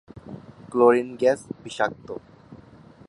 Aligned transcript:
Chlorine 0.71 1.09
gas 1.21 1.39
বিষাক্ত। 1.63 2.07